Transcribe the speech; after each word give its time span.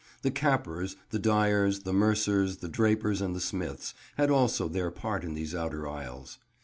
The 0.23 0.31
Cappers, 0.31 0.95
the 1.11 1.19
Dyers, 1.19 1.81
the 1.81 1.93
Mercers, 1.93 2.57
the 2.57 2.67
Drapers 2.67 3.21
and 3.21 3.35
the 3.35 3.39
Smiths 3.39 3.93
had 4.17 4.31
also 4.31 4.67
their 4.67 4.89
part 4.89 5.23
in 5.23 5.35
these 5.35 5.53
outer 5.53 5.87
aisles. 5.87 6.39